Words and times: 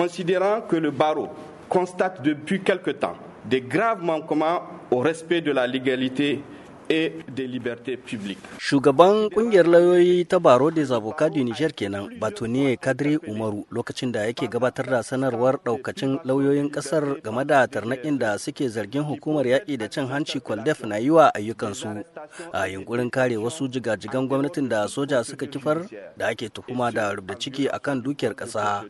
considérant 0.00 0.62
que 0.62 0.76
le 0.76 0.90
barreau 0.90 1.28
constate 1.68 2.22
depuis 2.22 2.62
quelque 2.62 2.90
temps 2.90 3.16
des 3.44 3.60
graves 3.60 4.02
manquements 4.02 4.62
au 4.90 5.00
respect 5.00 5.42
de 5.42 5.52
la 5.52 5.66
légalité 5.66 6.40
et 6.90 7.12
des 7.36 7.46
libertés 7.46 7.96
publiques. 7.96 8.38
Shugaban 8.58 9.28
ƙungiyar 9.30 9.66
lauyoyi 9.66 10.26
ta 10.26 10.38
Baro 10.40 10.70
des 10.70 10.90
Avocats 10.92 11.30
du 11.30 11.44
Niger 11.44 11.72
kenan 11.72 12.08
Batoniye 12.20 12.76
Kadri 12.76 13.16
Umaru 13.28 13.64
lokacin 13.70 14.10
da 14.12 14.26
yake 14.26 14.48
gabatar 14.48 14.86
da 14.90 15.02
sanarwar 15.02 15.58
daukacin 15.64 16.18
lauyoyin 16.24 16.68
ƙasar 16.70 17.22
game 17.22 17.44
da 17.46 17.66
tarnaƙin 17.66 18.18
da 18.18 18.36
suke 18.38 18.68
zargin 18.68 19.02
hukumar 19.04 19.46
yaƙi 19.46 19.78
da 19.78 19.88
cin 19.88 20.06
hanci 20.08 20.40
Kwaldef 20.40 20.84
na 20.84 20.96
yi 20.96 21.10
wa 21.10 21.30
ayyukansu 21.34 22.02
a 22.52 22.66
yunkurin 22.66 23.10
kare 23.10 23.36
wasu 23.36 23.68
jigajigan 23.68 24.26
gwamnatin 24.28 24.68
da 24.68 24.88
soja 24.88 25.24
suka 25.24 25.46
kifar 25.46 25.86
da 26.18 26.26
ake 26.28 26.48
tuhuma 26.48 26.90
da 26.92 27.12
rubda 27.14 27.34
ciki 27.38 27.68
akan 27.70 28.02
dukiyar 28.02 28.34
ƙasa. 28.34 28.82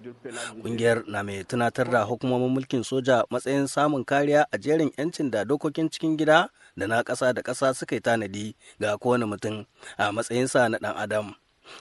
Kungiyar 0.63 1.05
na 1.07 1.23
mai 1.23 1.45
tunatar 1.45 1.91
da 1.91 2.05
hukumomin 2.05 2.49
mulkin 2.55 2.83
soja 2.83 3.25
matsayin 3.31 3.67
samun 3.69 4.05
kariya 4.05 4.47
a 4.53 4.57
jerin 4.59 4.91
'yancin 4.97 5.31
da 5.31 5.45
dokokin 5.45 5.91
cikin 5.91 6.17
gida 6.17 6.49
da 6.77 6.87
na 6.87 7.03
ƙasa 7.03 7.35
da 7.35 7.43
ƙasa 7.43 7.75
suka 7.75 7.90
yi 7.95 8.01
tanadi 8.01 8.55
ga 8.81 8.97
kowane 8.99 9.25
mutum 9.27 9.65
a 9.99 10.13
matsayinsa 10.13 10.69
na 10.71 10.79
ɗan 10.79 10.97
adam. 10.97 11.35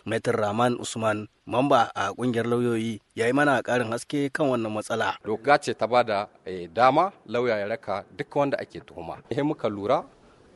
Maitar 0.06 0.36
Rahman 0.38 0.78
Usman, 0.80 1.28
mamba 1.46 1.90
a 1.96 2.14
ƙungiyar 2.14 2.46
lauyoyi, 2.46 3.02
ya 3.16 3.26
yi 3.26 3.34
mana 3.34 3.62
ƙarin 3.64 3.90
haske 3.92 4.30
kan 4.32 4.46
wannan 4.48 4.72
matsala. 4.72 5.18
Doka 5.26 5.58
ce 5.58 5.74
ta 5.74 5.88
ba 5.88 6.04
da 6.04 6.28
dama 6.74 7.12
lauya 7.26 7.58
ya 7.60 7.66
raka 7.68 8.06
duk 8.16 8.36
wanda 8.36 8.58
ake 8.62 8.80
tuhuma. 8.86 9.18
Ihe 9.32 9.42
muka 9.44 9.68
lura 9.68 10.06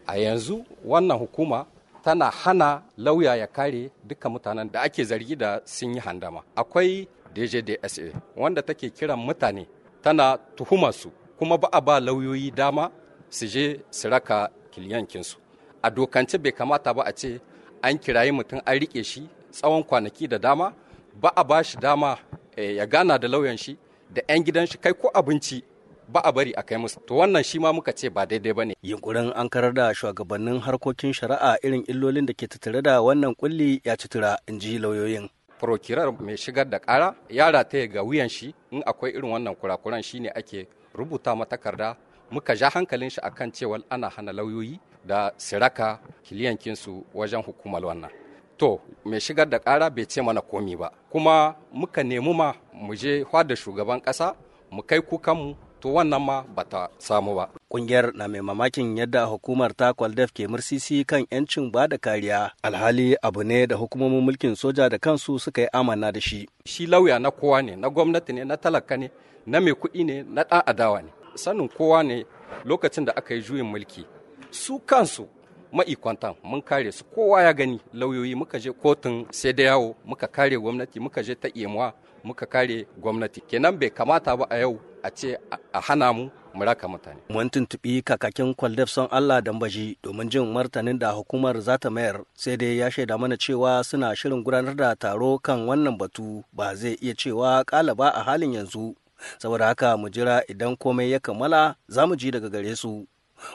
a 0.08 0.14
yanzu 0.18 0.64
wannan 0.86 1.18
hukuma 1.18 1.66
tana 2.04 2.30
hana 2.30 2.84
lauya 2.98 3.36
ya 3.36 3.48
kare 3.48 3.90
duka 4.06 4.30
mutanen 4.30 4.72
da 4.72 4.82
ake 4.82 5.04
zargi 5.04 5.36
da 5.36 5.60
sun 5.66 5.94
yi 5.94 6.00
handama. 6.00 6.44
Akwai 6.56 7.08
DJDSA 7.34 8.14
wanda 8.36 8.62
take 8.62 8.90
kiran 8.94 9.18
mutane 9.20 9.66
tana 10.02 10.38
tuhuma 10.56 10.92
su 10.94 11.10
kuma 11.40 11.58
ba 11.58 11.68
a 11.72 11.82
ba 11.82 12.00
lauyoyi 12.00 12.52
dama 12.52 12.92
su 13.30 13.48
je 13.48 13.80
su 13.92 14.10
raka 14.10 14.50
kiliyankinsu 14.72 15.38
a 15.84 15.90
dokance 15.92 16.38
bai 16.38 16.52
kamata 16.52 16.94
ba 16.94 17.04
a 17.06 17.12
ce 17.14 17.40
an 17.82 17.98
kirayi 18.00 18.32
mutum 18.32 18.62
an 18.66 18.80
riƙe 18.80 19.04
shi 19.04 19.28
tsawon 19.52 19.84
kwanaki 19.84 20.28
da 20.28 20.38
dama 20.38 20.74
ba 21.22 21.30
a 21.36 21.44
ba 21.44 21.64
shi 21.64 21.78
dama 21.78 22.18
ya 22.58 22.86
gana 22.86 23.18
da 23.20 23.28
lauyan 23.28 23.58
shi 23.58 23.78
da 24.14 24.22
'yan 24.28 24.44
gidan 24.44 24.66
shi 24.68 24.78
kai 24.78 24.94
ko 24.94 25.10
abinci 25.14 25.64
ba 26.08 26.20
a 26.24 26.32
bari 26.32 26.54
a 26.56 26.64
kai 26.64 26.78
musu. 26.78 27.00
To 27.08 27.16
wannan 27.16 27.44
shi 27.44 27.60
ma 27.60 27.72
muka 27.74 27.92
ce 27.94 28.10
ba 28.10 28.26
daidai 28.26 28.54
ba 28.54 28.66
ne. 28.66 28.76
Yunkurin 28.84 29.32
an 29.36 29.50
karar 29.50 29.74
da 29.74 29.94
shugabannin 29.94 30.60
harkokin 30.62 31.14
shari'a 31.14 31.58
irin 31.64 31.84
illolin 31.88 32.26
da 32.26 32.34
ke 32.34 32.48
tattare 32.48 32.82
da 32.84 33.02
wannan 33.02 33.36
kulli 33.36 33.82
ya 33.84 33.96
ci 33.98 34.08
tura 34.08 34.38
in 34.48 34.60
ji 34.60 34.78
lauyoyin. 34.80 35.30
Prokirar 35.60 36.12
mai 36.20 36.36
shigar 36.38 36.66
da 36.70 36.80
kara 36.80 37.16
ya 37.30 37.52
rataya 37.52 37.88
ga 37.88 38.04
wuyan 38.04 38.30
shi 38.30 38.54
in 38.72 38.84
akwai 38.86 39.12
irin 39.16 39.32
wannan 39.32 39.56
kurakuran 39.56 40.04
shine 40.04 40.30
ake 40.36 40.68
rubuta 40.94 41.36
matakarda 41.36 41.96
muka 42.34 42.56
ja 42.58 42.70
hankalin 42.70 43.10
shi 43.10 43.22
akan 43.22 43.52
cewa 43.54 43.78
ana 43.90 44.10
hana 44.10 44.34
lauyoyi 44.34 44.80
da 45.06 45.32
siraka 45.38 46.00
kiliyankinsu 46.24 47.04
wajen 47.14 47.42
hukumar 47.42 47.86
wannan. 47.86 48.10
To 48.58 48.80
mai 49.06 49.20
shigar 49.22 49.46
da 49.50 49.60
ƙara 49.60 49.90
bai 49.90 50.06
ce 50.06 50.22
mana 50.22 50.42
komi 50.42 50.76
ba. 50.76 50.92
Kuma 51.12 51.56
muka 51.72 52.04
nemi 52.04 52.34
ma 52.34 52.54
mu 52.74 52.96
je 52.96 53.24
da 53.48 53.56
shugaban 53.56 54.00
ƙasa 54.02 54.34
mu 54.72 54.82
kai 54.82 55.00
kukanmu 55.02 55.56
to 55.82 55.90
wannan 55.94 56.22
ma 56.22 56.42
bata 56.56 56.90
samu 56.98 57.36
ba. 57.36 57.50
Kungiyar 57.70 58.14
na 58.16 58.28
mai 58.28 58.42
mamakin 58.42 58.98
yadda 58.98 59.26
hukumar 59.30 59.74
ta 59.76 59.94
kwaldef 59.94 60.32
ke 60.34 60.48
mursisi 60.48 61.06
kan 61.06 61.26
yancin 61.32 61.72
ba 61.72 61.88
da 61.88 61.98
kariya. 61.98 62.52
Alhali 62.64 63.16
abu 63.22 63.44
ne 63.44 63.68
da 63.68 63.76
hukumomin 63.76 64.22
mulkin 64.26 64.56
soja 64.56 64.90
da 64.90 64.98
kansu 64.98 65.40
suka 65.40 65.62
yi 65.62 65.68
amana 65.74 66.12
da 66.12 66.20
shi. 66.22 66.48
Shi 66.66 66.88
lauya 66.88 67.20
na 67.20 67.32
kowa 67.32 67.62
ne 67.62 67.76
na 67.76 67.90
gwamnati 67.90 68.34
ne 68.34 68.44
na 68.44 68.58
talaka 68.58 68.98
ne 68.98 69.12
na 69.46 69.60
mai 69.60 69.74
kuɗi 69.74 70.06
ne 70.06 70.24
na 70.24 70.44
ɗan 70.44 70.62
adawa 70.66 71.02
ne. 71.02 71.10
Sanin 71.36 71.70
kowa 71.70 72.04
ne 72.04 72.26
lokacin 72.66 73.06
da 73.06 73.14
aka 73.16 73.34
yi 73.34 73.42
juyin 73.42 73.66
mulki. 73.66 74.06
Su 74.52 74.80
kansu 74.80 75.28
ma'ikwantan 75.72 76.36
mun 76.44 76.62
kare 76.62 76.92
su. 76.92 77.04
Kowa 77.06 77.42
ya 77.44 77.54
gani 77.54 77.82
lauyoyi 77.94 78.36
muka 78.36 78.60
je 78.60 78.72
kotun 78.72 79.26
sai 79.32 79.54
da 79.54 79.64
yawo 79.64 79.96
muka 80.06 80.28
kare 80.28 80.58
gwamnati 80.58 81.00
muka 81.00 81.24
je 81.24 81.36
ta 81.36 81.48
imuwa 81.54 81.94
muka 82.24 82.46
kare 82.46 82.86
gwamnati. 83.02 83.42
Kenan 83.42 83.78
bai 83.80 83.90
kamata 83.90 84.38
ba 84.38 84.46
a 84.50 84.58
yau 84.60 84.80
a 85.04 85.10
ce 85.10 85.38
a 85.74 85.80
hana 85.82 86.14
mu 86.14 86.30
mu 86.54 86.64
raka 86.66 86.88
mutane. 86.88 87.20
Mun 87.30 87.50
tuntuɓi 87.50 88.02
kakakin 88.04 88.54
kwaldef 88.56 88.90
son 88.90 89.08
Allah 89.12 89.42
Dambaji 89.42 89.98
domin 90.04 90.30
jin 90.30 90.46
martanin 90.54 91.00
da 91.00 91.12
hukumar 91.12 91.60
za 91.62 91.78
ta 91.78 91.90
mayar. 91.90 92.22
Sai 92.34 92.58
dai 92.58 92.78
ya 92.78 92.92
shaida 92.92 93.18
mana 93.18 93.38
cewa 93.38 93.84
suna 93.84 94.16
shirin 94.16 94.44
gudanar 94.44 94.76
da 94.76 94.96
taro 94.96 95.40
kan 95.40 95.66
wannan 95.68 95.98
batu. 95.98 96.44
Ba 96.54 96.76
zai 96.76 96.94
iya 97.02 97.14
cewa 97.16 97.64
ƙalaba 97.66 98.10
a 98.14 98.24
halin 98.24 98.54
yanzu. 98.54 98.96
Saboda 99.38 99.66
haka 99.66 99.98
mu 99.98 100.10
jira 100.10 100.44
idan 100.48 100.76
komai 100.78 101.12
ya 101.12 101.20
kammala 101.20 101.76
za 101.88 102.08
mu 102.08 102.16
ji 102.16 102.32
daga 102.32 102.50
gare 102.50 102.76
su 102.76 103.08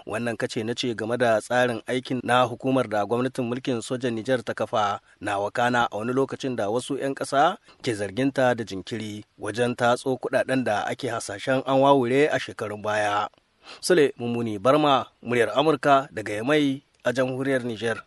wannan 0.06 0.36
kace 0.36 0.64
na 0.64 0.74
ce 0.74 0.94
game 0.94 1.16
da 1.16 1.40
tsarin 1.40 1.82
aikin 1.86 2.20
na 2.24 2.42
hukumar 2.42 2.88
da 2.88 3.04
gwamnatin 3.06 3.44
mulkin 3.44 3.80
sojan 3.82 4.14
Nijar 4.14 4.42
ta 4.44 4.54
kafa 4.54 5.00
na 5.20 5.38
wakana 5.38 5.88
a 5.90 5.96
wani 5.96 6.12
lokacin 6.12 6.56
da 6.56 6.68
wasu 6.70 6.96
'yan 6.98 7.14
ƙasa 7.14 7.56
ke 7.82 7.94
zarginta 7.94 8.54
da 8.54 8.64
jinkiri 8.64 9.24
wajen 9.38 9.74
tatso 9.76 10.16
kuɗaɗen 10.16 10.64
da 10.64 10.80
ake 10.86 11.08
hasashen 11.08 11.62
an 11.66 11.80
wawure 11.80 12.28
a 12.28 12.38
shekarun 12.38 12.82
baya. 12.82 13.28
Sule 13.80 14.12
Mummuni 14.18 14.58
Barma, 14.58 15.06
muryar 15.22 15.52
Amurka 15.54 16.08
daga 16.12 16.32
Yamai 16.32 16.82
a 17.04 17.12
jamhuriyar 17.12 17.64
Nijar. 17.64 18.00